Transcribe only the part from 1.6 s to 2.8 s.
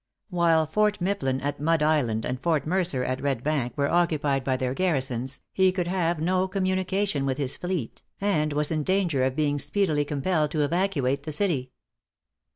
Island, and Fort